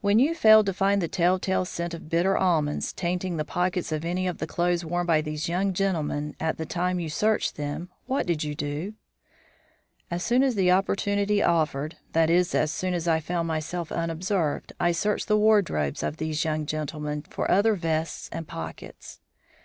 [0.00, 3.92] "When you failed to find the tell tale scent of bitter almonds tainting the pockets
[3.92, 7.54] of any of the clothes worn by these young gentlemen at the time you searched
[7.54, 8.94] them, what did you do?"
[10.10, 14.90] "As soon as opportunity offered, that is, as soon as I found myself unobserved, I
[14.90, 19.20] searched the wardrobes of these young gentlemen for other vests and pockets."